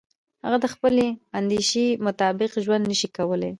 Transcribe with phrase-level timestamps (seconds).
[0.45, 1.05] هغه د خپلې
[1.39, 3.49] اندیشې مطابق ژوند نشي کولای.